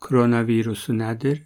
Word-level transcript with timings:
koronavirusu 0.00 0.94
nədir? 0.98 1.42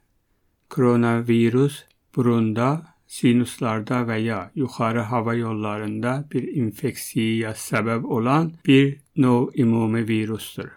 Koronavirus 0.69 1.83
burunda, 2.15 2.69
sinuslarda 3.07 4.03
və 4.09 4.17
ya 4.25 4.41
yuxarı 4.55 5.03
hava 5.11 5.35
yollarında 5.35 6.13
bir 6.33 6.49
infeksiyaya 6.63 7.53
səbəb 7.65 8.05
olan 8.05 8.53
bir 8.67 8.97
növ 9.17 9.51
ümumi 9.65 10.09
virusdur. 10.09 10.71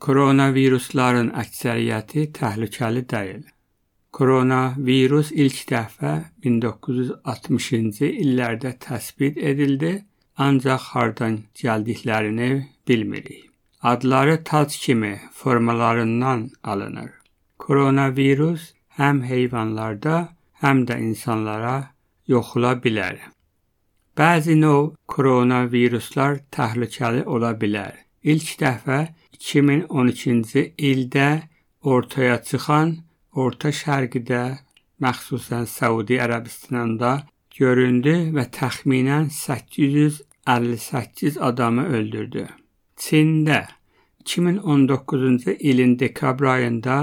Koronavirusların 0.00 1.30
əksəriyyəti 1.42 2.30
təhlükəli 2.38 3.04
deyil. 3.10 3.42
Koronavirus 4.16 5.30
ilk 5.44 5.60
dəfə 5.70 6.14
1960-cı 6.46 8.08
illərdə 8.24 8.72
təsbit 8.86 9.38
edildi, 9.52 9.92
ancaq 10.46 10.88
hardan 10.94 11.38
gəldiklərini 11.62 12.50
bilmirik. 12.88 13.49
Adları 13.82 14.44
tac 14.44 14.76
kimi 14.76 15.20
formalarından 15.32 16.50
alınır. 16.64 17.10
Koronavirus 17.58 18.72
həm 18.98 19.22
heyvanlarda, 19.24 20.28
həm 20.60 20.86
də 20.88 21.00
insanlara 21.00 21.90
yoxula 22.28 22.72
bilər. 22.84 23.16
Bəzi 24.18 24.60
növ 24.60 24.90
koronaviruslar 25.08 26.38
təhlükəli 26.52 27.24
ola 27.24 27.52
bilər. 27.62 27.92
İlk 28.22 28.60
dəfə 28.60 29.08
2012-ci 29.40 30.74
ildə 30.76 31.42
ortaya 31.80 32.42
çıxan 32.42 32.96
Orta 33.32 33.68
Şərqdə, 33.72 34.58
məxsusən 35.00 35.64
Səudiyyə 35.70 36.22
Ərəbistanında 36.26 37.22
göründü 37.56 38.32
və 38.36 38.44
təxminən 38.52 39.30
858 39.30 41.38
adamı 41.38 41.86
öldürdü. 41.86 42.48
Çində 43.00 43.60
2019-cu 44.24 45.50
ilin 45.68 45.98
dekabr 45.98 46.44
ayında 46.44 46.96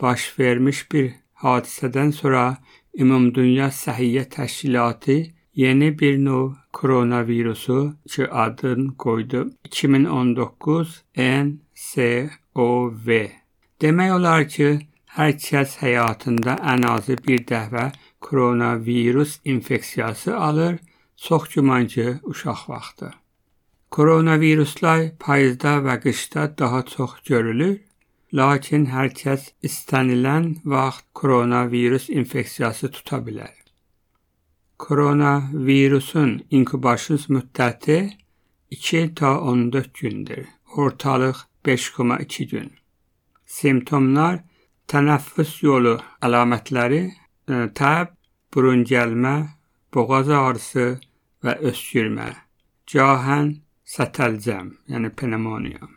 baş 0.00 0.38
vermiş 0.38 0.92
bir 0.92 1.06
hadisədən 1.44 2.10
sonra 2.12 2.56
Ümumdünya 2.98 3.68
Səhiyyə 3.72 4.24
Təşkilatı 4.34 5.16
yeni 5.54 5.98
bir 5.98 6.18
növ 6.24 6.50
koronavirusu 6.72 7.96
ki 8.08 8.28
adını 8.28 8.96
qoydu 8.96 9.50
2019 9.64 11.02
NCOV. 11.16 13.08
Demək 13.80 14.10
olar 14.18 14.48
ki, 14.48 14.68
hər 15.16 15.32
kəs 15.46 15.78
həyatında 15.80 16.52
ən 16.74 16.82
azı 16.92 17.16
bir 17.26 17.40
dəfə 17.48 17.84
koronavirus 18.20 19.40
infeksiyası 19.44 20.36
alır, 20.36 20.78
çox 21.16 21.48
güman 21.54 21.86
ki, 21.86 22.06
uşaq 22.22 22.68
vaxtı. 22.68 23.21
Koronaviruslar 23.92 25.00
payızda 25.20 25.78
və 25.86 25.98
qışda 26.00 26.58
daha 26.58 26.82
çox 26.88 27.18
görülür 27.28 27.80
Lakin 28.32 28.86
hər 28.88 29.10
kəs 29.12 29.50
istənilən 29.68 30.46
vaxt 30.64 31.04
koronavirus 31.12 32.06
infeksiyası 32.08 32.88
tuta 32.94 33.18
bilər. 33.26 33.52
Koronavirusun 34.80 36.30
inkubasiya 36.50 37.18
müddəti 37.36 37.98
2 38.70 39.14
ta 39.14 39.40
14 39.40 39.94
gündür. 39.94 40.46
Ortalıq 40.76 41.36
5,2 41.64 42.48
gün. 42.48 42.72
Simptomlar 43.46 44.40
tənəffüs 44.88 45.52
yolu 45.66 45.98
əlamətləri 46.24 47.02
e, 47.04 47.12
təb, 47.76 48.16
burun 48.54 48.86
gəlmə, 48.88 49.34
boğaz 49.94 50.32
ağrısı 50.32 50.86
və 51.44 51.58
öskürmə. 51.68 52.30
Gahən 52.88 53.58
sətəlcəm, 53.84 54.70
yəni 54.88 55.10
pnevmoniya. 55.10 55.88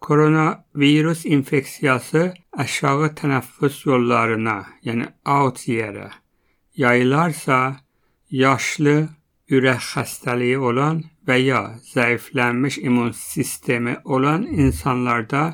Koronavirus 0.00 1.26
infeksiyası 1.26 2.32
aşağı 2.52 3.12
tənəffüs 3.20 3.84
yollarına, 3.88 4.58
yəni 4.84 5.06
autiyerə 5.24 6.10
yayılarsa, 6.80 7.76
yaşlı, 8.30 9.08
ürək 9.50 9.82
xəstəliyi 9.92 10.58
olan 10.70 11.02
və 11.26 11.36
ya 11.42 11.62
zəiflənmiş 11.92 12.78
immun 12.86 13.12
sistemi 13.16 13.96
olan 14.04 14.46
insanlarda 14.46 15.44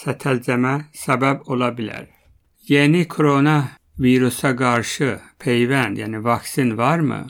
sətəlcəmə 0.00 0.74
səbəb 1.04 1.46
ola 1.52 1.70
bilər. 1.78 2.06
Yeni 2.68 3.06
korona 3.08 3.58
virusa 3.98 4.50
qarşı 4.62 5.12
peyvənd, 5.40 6.02
yəni 6.02 6.24
vaksin 6.24 6.74
varmı? 6.78 7.22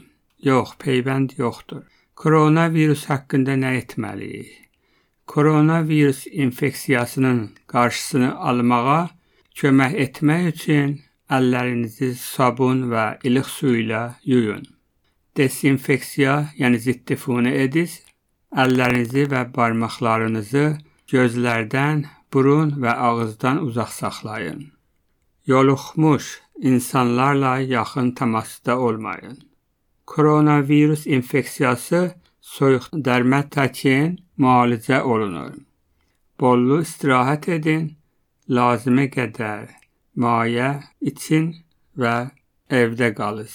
Yox, 0.49 0.75
peyvənd 0.81 1.37
yoxdur. 1.39 1.85
Koronavirus 2.17 3.09
haqqında 3.11 3.55
nə 3.61 3.77
etməliyik? 3.81 4.67
koronavirus 5.27 6.27
infeksiyasının 6.27 7.51
qarşısını 7.67 8.31
almağa 8.39 9.11
kömək 9.59 9.95
etmək 10.05 10.49
üçün 10.53 10.93
əllərinizi 11.37 12.13
sabun 12.21 12.85
və 12.93 13.05
ilıq 13.27 13.49
su 13.51 13.73
ilə 13.83 14.03
yuyun. 14.25 14.63
Desinfeksiya, 15.37 16.37
yəni 16.61 16.79
zittifuni 16.87 17.53
ediz, 17.65 17.99
əllərinizi 18.55 19.27
və 19.33 19.43
barmaqlarınızı 19.57 20.67
gözlərdən, 21.13 22.07
burun 22.33 22.77
və 22.83 22.95
ağızdan 23.09 23.61
uzaq 23.67 23.91
saxlayın. 23.99 24.63
Yoluxmuş 25.47 26.41
insanlarla 26.63 27.59
yaxın 27.59 28.11
təmasda 28.13 28.79
olmayın. 28.79 29.39
Koronavirus 30.07 31.07
infeksiyası 31.07 32.01
soyuq 32.41 32.89
dərmə 33.07 33.43
təkin 33.51 34.17
müalicə 34.39 35.03
olunur. 35.03 35.55
Bollu 36.41 36.81
istirahət 36.85 37.49
edin, 37.59 37.87
lazımə 38.49 39.09
qədər 39.17 39.73
mayə 40.23 40.71
için 41.01 41.55
və 41.99 42.17
evdə 42.83 43.11
qalın. 43.19 43.51